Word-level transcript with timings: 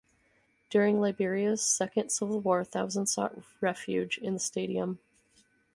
During 0.71 0.99
Liberia's 0.99 1.61
second 1.63 2.09
civil 2.11 2.39
war, 2.39 2.63
thousands 2.63 3.13
sought 3.13 3.35
refuge 3.61 4.17
in 4.17 4.33
the 4.33 4.39
stadium. 4.39 4.97